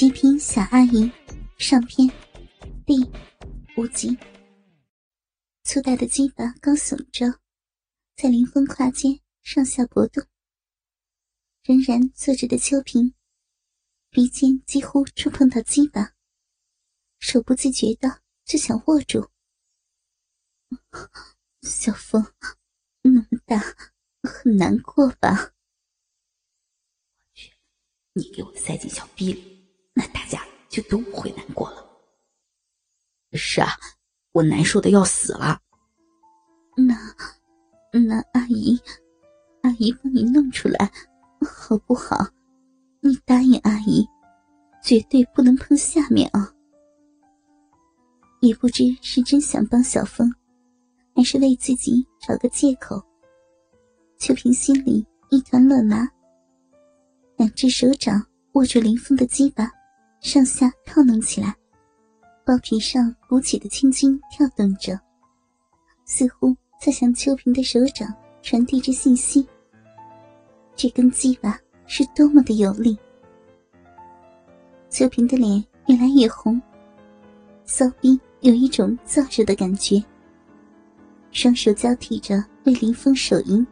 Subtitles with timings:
[0.00, 1.12] 极品小阿姨
[1.58, 2.10] 上篇
[2.86, 2.96] 第
[3.76, 4.16] 五集。
[5.62, 7.38] 粗大的鸡巴高耸着，
[8.16, 10.24] 在林峰胯间上下搏动。
[11.64, 13.14] 仍然坐着的秋萍，
[14.08, 16.14] 鼻尖几乎触碰到鸡巴，
[17.18, 19.30] 手不自觉的就想握住。
[21.60, 22.26] 小峰，
[23.02, 23.76] 那么大，
[24.22, 25.52] 很难过吧？
[28.14, 29.59] 你给我塞进小臂里，
[29.94, 31.86] 那大家就都不会难过了。
[33.32, 33.68] 是啊，
[34.32, 35.60] 我难受的要死了。
[36.76, 36.96] 那，
[37.92, 38.80] 那阿姨，
[39.62, 40.90] 阿姨帮你弄出来，
[41.40, 42.16] 好不好？
[43.00, 44.06] 你答应阿姨，
[44.82, 46.52] 绝对不能碰下面啊！
[48.40, 50.32] 也不知是真想帮小峰，
[51.14, 53.02] 还是为自己找个借口。
[54.18, 56.08] 秋萍心里一团乱麻。
[57.36, 58.22] 两只手掌
[58.52, 59.70] 握住林峰的鸡巴，
[60.20, 61.56] 上下套弄起来，
[62.44, 64.98] 包皮上鼓起的青筋跳动着，
[66.04, 69.46] 似乎在向秋萍的手掌传递着信息。
[70.76, 72.96] 这根鸡巴是多么的有力！
[74.88, 76.60] 秋萍的脸越来越红，
[77.64, 80.02] 骚逼有一种燥热的感觉，
[81.32, 83.66] 双手交替着为林峰手淫，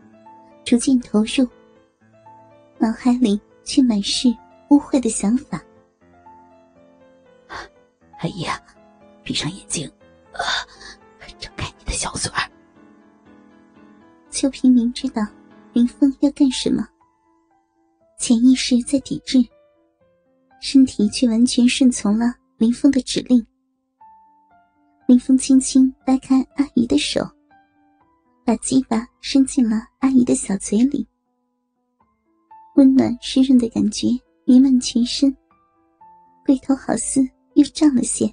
[0.64, 1.46] 逐渐投入，
[2.78, 3.40] 脑海里。
[3.68, 4.34] 却满是
[4.70, 5.62] 污秽的想法。
[8.18, 8.44] 阿姨，
[9.22, 9.88] 闭上眼睛，
[10.32, 10.42] 啊，
[11.38, 12.50] 睁开你的小嘴儿。
[14.30, 15.22] 秋萍明知道
[15.72, 16.86] 林峰要干什么，
[18.18, 19.38] 潜意识在抵制，
[20.60, 23.44] 身体却完全顺从了林峰的指令。
[25.06, 27.24] 林峰轻轻掰开阿姨的手，
[28.44, 31.06] 把鸡巴伸进了阿姨的小嘴里。
[32.74, 34.08] 温暖湿润的感觉
[34.44, 35.34] 弥漫全身，
[36.44, 37.20] 龟头好似
[37.58, 38.32] 又胀了些。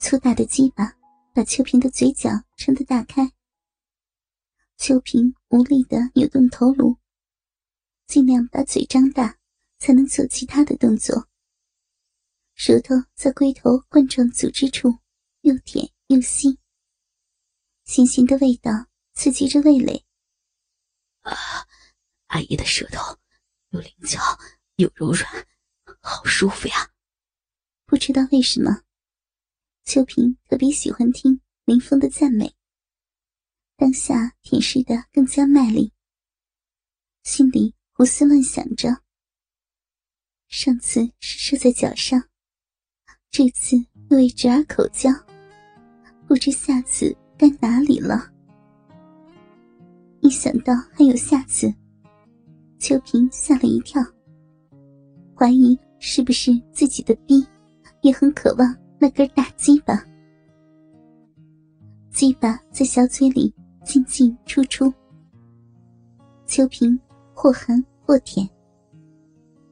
[0.00, 0.92] 粗大的鸡巴
[1.32, 3.30] 把秋萍的嘴角撑得大开。
[4.76, 6.96] 秋萍无力的扭动头颅，
[8.08, 9.38] 尽量把嘴张大，
[9.78, 11.28] 才能做其他的动作。
[12.54, 14.98] 舌头在龟头冠状组织处
[15.42, 16.58] 又舔又吸，
[17.86, 18.72] 腥腥的味道。
[19.12, 20.02] 刺激着味蕾，
[21.22, 21.34] 啊！
[22.28, 23.18] 阿姨的舌头
[23.70, 24.20] 又灵巧
[24.76, 25.46] 又柔软，
[26.00, 26.90] 好舒服呀。
[27.86, 28.82] 不知道为什么，
[29.84, 32.54] 秋萍特别喜欢听林峰的赞美。
[33.76, 35.92] 当下舔舐的更加卖力，
[37.22, 39.02] 心里胡思乱想着：
[40.48, 42.28] 上次是射在脚上，
[43.30, 43.76] 这次
[44.10, 45.10] 又为侄儿口交，
[46.26, 48.32] 不知下次该哪里了。
[50.20, 51.72] 一想到还有下次，
[52.80, 54.02] 秋萍吓了一跳，
[55.36, 57.46] 怀疑是不是自己的逼
[58.00, 60.02] 也很渴望那根大鸡巴。
[62.10, 63.54] 鸡巴在小嘴里
[63.84, 64.90] 进进出出，
[66.46, 66.98] 秋萍
[67.34, 68.48] 或含或舔，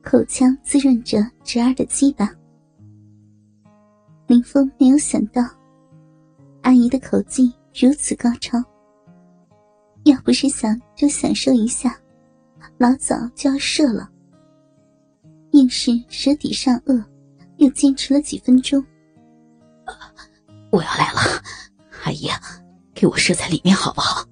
[0.03, 2.31] 口腔滋润着侄儿的鸡巴。
[4.27, 5.43] 林峰没有想到，
[6.61, 8.63] 阿姨的口技如此高超。
[10.05, 11.99] 要不是想就享受一下，
[12.79, 14.09] 老早就要射了。
[15.53, 17.03] 硬是舌底上颚，
[17.57, 18.85] 又坚持了几分钟。
[20.71, 21.21] 我要来了，
[22.05, 22.29] 阿姨，
[22.95, 24.25] 给我射在里面好不好？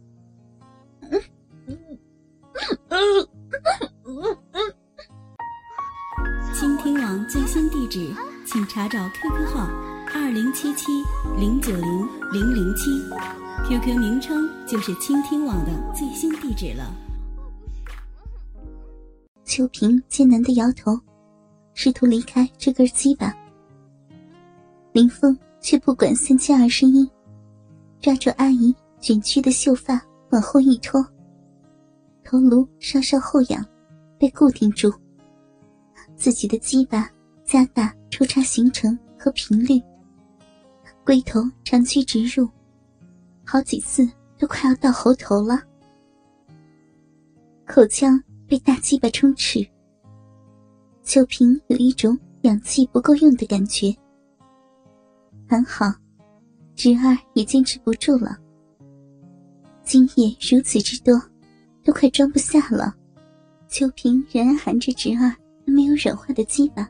[6.55, 8.15] 倾听网最新地址，
[8.47, 9.67] 请查找 QQ 号
[10.15, 11.03] 二零七七
[11.39, 12.91] 零九零零零七。
[13.69, 16.85] QQ 名称就是倾听网的最新地址了。
[19.57, 21.01] 秋萍艰难的摇头，
[21.73, 23.35] 试图离开这根鸡巴。
[24.93, 27.11] 林峰却不管三七二十一，
[27.99, 31.03] 抓住阿姨卷曲的秀发往后一拖，
[32.23, 33.65] 头颅稍稍后仰，
[34.19, 34.93] 被固定住。
[36.17, 37.11] 自己的鸡巴
[37.43, 39.83] 加大抽插行程和频率，
[41.03, 42.47] 龟头长驱直入。
[43.43, 44.07] 好几次
[44.37, 45.59] 都快要到喉头了，
[47.65, 49.67] 口腔被大鸡巴充斥。
[51.03, 53.95] 秋萍有一种氧气不够用的感觉。
[55.49, 55.87] 还好，
[56.75, 58.37] 侄儿也坚持不住了。
[59.83, 61.21] 精液如此之多，
[61.85, 62.95] 都快装不下了。
[63.69, 65.35] 秋萍仍然含着侄儿
[65.65, 66.89] 没有软化的鸡巴，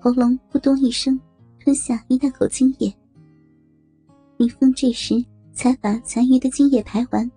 [0.00, 1.18] 喉咙咕咚一声
[1.60, 2.94] 吞下一大口精液。
[4.36, 5.24] 林峰这时。
[5.58, 7.28] 才把残余的精液排完。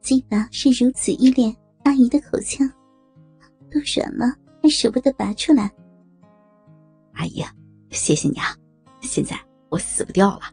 [0.00, 1.54] 鸡巴是如此依恋
[1.86, 2.68] 阿姨的口腔，
[3.70, 4.26] 都软了
[4.60, 5.72] 还舍不得拔出来。
[7.12, 7.44] 阿姨，
[7.90, 8.56] 谢谢你啊！
[9.02, 9.38] 现在
[9.68, 10.52] 我死不掉了。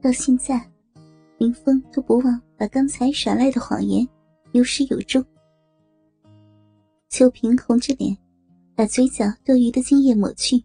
[0.00, 0.64] 到现在，
[1.38, 4.08] 林峰都不忘把刚才耍赖的谎言
[4.52, 5.24] 有始有终。
[7.08, 8.16] 秋萍红着脸，
[8.76, 10.64] 把嘴角多余的精液抹去，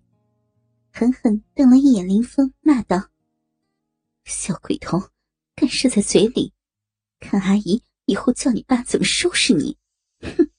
[0.92, 3.10] 狠狠瞪了一眼林峰，骂道
[4.24, 5.02] ：“小鬼头，
[5.56, 6.54] 敢射在嘴里，
[7.19, 9.78] 看阿姨以后叫你爸怎么收拾你！”
[10.22, 10.50] 哼。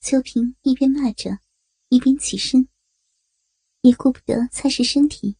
[0.00, 1.38] 秋萍一边骂着。
[1.88, 2.68] 一边起身，
[3.82, 5.36] 也顾不得擦拭身体，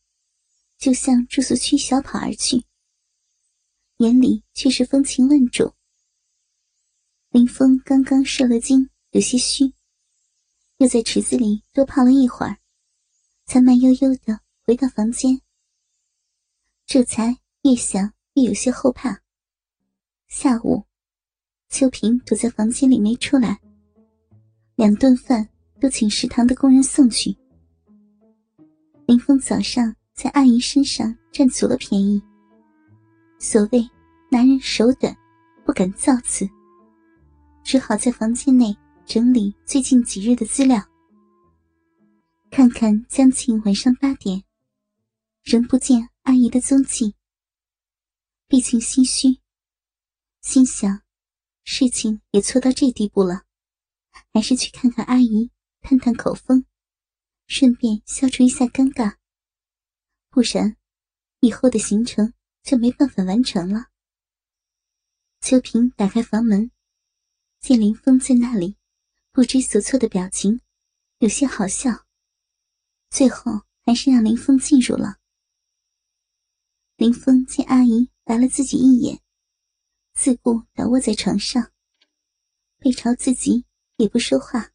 [0.79, 2.65] 就向住宿区小跑而去，
[3.97, 5.75] 眼里却是风情万种。
[7.31, 9.75] 林峰刚刚受了惊，有些虚，
[10.77, 12.61] 又在池子里多泡了一会儿，
[13.45, 15.43] 才慢悠悠的回到房间。
[16.87, 19.26] 这才越想越有些后怕。
[20.29, 20.85] 下午，
[21.69, 23.61] 秋萍躲在房间里没出来，
[24.77, 25.49] 两顿饭。
[25.79, 27.37] 都请食堂的工人送去。
[29.07, 32.19] 林峰早上在阿姨身上占足了便宜。
[33.39, 33.87] 所谓
[34.31, 35.15] 男人手短，
[35.67, 36.49] 不敢造次，
[37.63, 38.75] 只好在房间内
[39.05, 40.83] 整理最近几日的资料。
[42.51, 44.43] 看看将近晚上八点，
[45.45, 47.15] 仍不见阿姨的踪迹。
[48.49, 49.39] 毕竟心虚，
[50.47, 51.03] 心想
[51.65, 53.43] 事情也错到这地步了，
[54.33, 55.51] 还是去看看阿姨。
[55.81, 56.65] 探探口风，
[57.49, 59.17] 顺便消除一下尴尬。
[60.31, 60.77] 不然，
[61.41, 62.33] 以后的行程
[62.63, 63.87] 就没办法完成了。
[65.41, 66.71] 秋萍打开房门，
[67.61, 68.77] 见林峰在那里，
[69.33, 70.61] 不知所措的表情，
[71.19, 72.07] 有些好笑。
[73.11, 75.19] 最后还是让林峰进入了。
[76.97, 79.21] 林峰见阿姨白了自己一眼，
[80.17, 81.73] 自顾倒卧在床上，
[82.79, 83.67] 背朝自己，
[83.97, 84.73] 也不说话。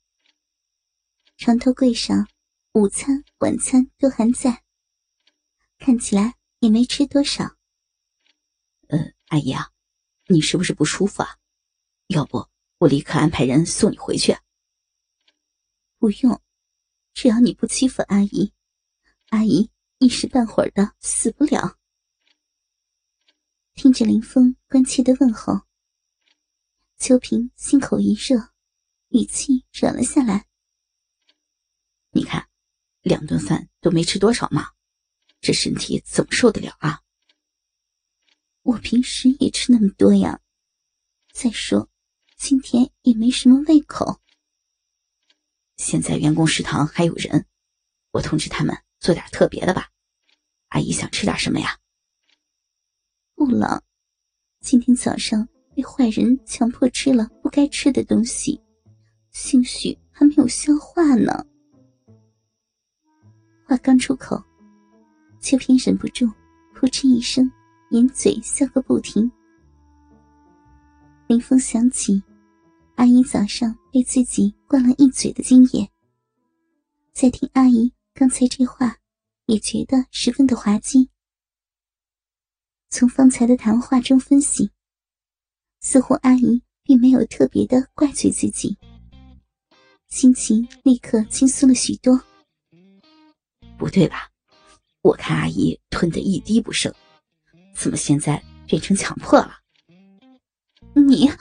[1.36, 2.28] 床头柜上，
[2.74, 4.64] 午餐、晚餐都还在，
[5.80, 7.58] 看起来也没吃多少。
[8.90, 9.72] 呃，阿姨啊，
[10.28, 11.40] 你是不是不舒服啊？
[12.08, 12.48] 要不
[12.78, 14.38] 我立刻安排人送你回去。
[15.98, 16.40] 不用，
[17.16, 18.54] 只要你不欺负阿姨，
[19.30, 21.80] 阿姨一时半会儿的死不了。
[23.74, 25.62] 听着林峰关切的问候，
[26.98, 28.52] 秋萍心口一热，
[29.10, 30.46] 语气软了下来。
[32.12, 32.48] 你看，
[33.02, 34.72] 两顿饭都没吃多少嘛，
[35.40, 37.02] 这身体怎么受得了啊？
[38.62, 40.42] 我平时也吃那么多呀，
[41.34, 41.90] 再说
[42.38, 44.22] 今天也没什么胃口。
[45.78, 47.48] 现在员工食堂还有人，
[48.12, 49.90] 我通知他们做点特别的吧。
[50.68, 51.80] 阿姨想吃点什么呀？
[53.44, 53.82] 不了，
[54.60, 58.62] 今天早上被坏人强迫吃了不该吃的东西，
[59.32, 61.44] 兴许还没有消化呢。
[63.66, 64.40] 话刚出口，
[65.40, 66.30] 秋萍忍不住
[66.76, 67.52] 扑哧一声，
[67.90, 69.32] 掩嘴笑个不停。
[71.26, 72.22] 林峰想起
[72.94, 75.90] 阿姨早上被自己灌了一嘴的经验，
[77.12, 78.96] 再听阿姨刚才这话，
[79.48, 81.10] 也觉得十分的滑稽。
[82.94, 84.70] 从方才的谈话中分析，
[85.80, 88.78] 似乎阿姨并没有特别的怪罪自己，
[90.10, 92.22] 心情立刻轻松了许多。
[93.78, 94.30] 不对吧？
[95.04, 96.94] 我看阿姨吞的一滴不剩，
[97.74, 99.54] 怎么现在变成强迫了？
[100.94, 101.32] 你，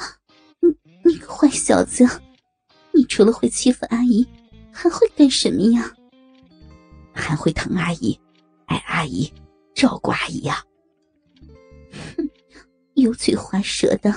[0.60, 0.72] 你
[1.04, 2.06] 你个坏小子！
[2.94, 4.24] 你除了会欺负阿姨，
[4.70, 5.92] 还会干什么呀？
[7.12, 8.18] 还会疼阿姨，
[8.66, 9.30] 爱阿姨，
[9.74, 10.64] 照顾阿姨呀！
[10.64, 10.69] 哼，
[13.00, 14.14] 油嘴滑舌的。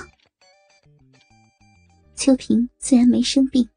[2.14, 3.68] 秋萍自然没生病，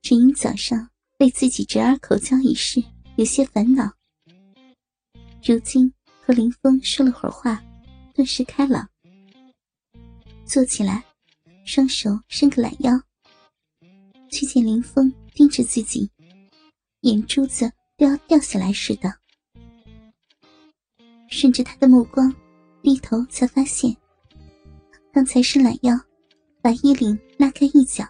[0.00, 2.82] 只因早上被自己侄儿口交一事。
[3.16, 3.92] 有些烦恼，
[5.44, 7.62] 如今和林峰说了会儿话，
[8.14, 8.88] 顿时开朗。
[10.46, 11.04] 坐起来，
[11.64, 12.92] 双手伸个懒腰，
[14.30, 16.10] 却见林峰盯着自己，
[17.02, 19.14] 眼珠子都要掉下来似的。
[21.28, 22.34] 顺着他的目光，
[22.82, 23.96] 低头才发现，
[25.12, 25.96] 刚才伸懒腰，
[26.60, 28.04] 把衣领拉开一角。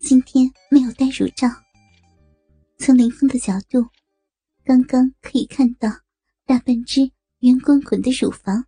[0.00, 1.48] 今天没有戴乳罩。
[2.76, 3.86] 从林峰的角度，
[4.64, 5.88] 刚刚可以看到
[6.44, 8.64] 大半只圆滚滚的乳房。